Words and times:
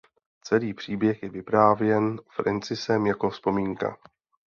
Celý 0.43 0.73
příběh 0.73 1.23
je 1.23 1.29
vyprávěn 1.29 2.21
Francisem 2.29 3.05
jako 3.07 3.29
vzpomínka. 3.29 3.97